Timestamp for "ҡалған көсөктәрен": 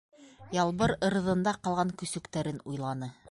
1.67-2.63